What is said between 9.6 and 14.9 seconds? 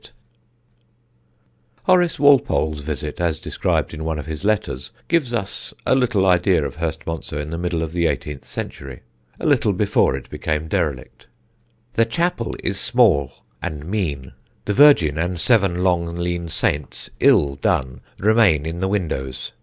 before it became derelict: "The chapel is small, and mean; the